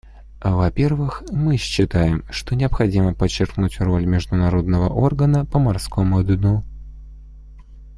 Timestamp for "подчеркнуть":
3.13-3.79